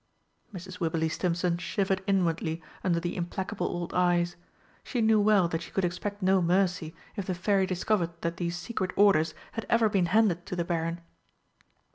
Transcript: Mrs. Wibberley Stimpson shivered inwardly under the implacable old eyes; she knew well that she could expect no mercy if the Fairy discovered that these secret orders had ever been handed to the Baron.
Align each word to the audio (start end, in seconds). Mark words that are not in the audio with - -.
Mrs. 0.51 0.79
Wibberley 0.79 1.09
Stimpson 1.09 1.59
shivered 1.59 2.01
inwardly 2.07 2.59
under 2.83 2.99
the 2.99 3.15
implacable 3.15 3.67
old 3.67 3.93
eyes; 3.93 4.35
she 4.83 4.99
knew 4.99 5.21
well 5.21 5.47
that 5.49 5.61
she 5.61 5.69
could 5.69 5.85
expect 5.85 6.23
no 6.23 6.41
mercy 6.41 6.95
if 7.15 7.27
the 7.27 7.35
Fairy 7.35 7.67
discovered 7.67 8.09
that 8.21 8.37
these 8.37 8.57
secret 8.57 8.89
orders 8.95 9.35
had 9.51 9.67
ever 9.69 9.89
been 9.89 10.07
handed 10.07 10.43
to 10.47 10.55
the 10.55 10.65
Baron. 10.65 11.01